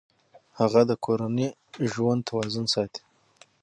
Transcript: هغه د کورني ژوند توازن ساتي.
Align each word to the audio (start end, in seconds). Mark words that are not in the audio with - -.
هغه 0.59 0.81
د 0.89 0.91
کورني 1.05 1.47
ژوند 1.91 2.21
توازن 2.29 2.65
ساتي. 2.73 3.01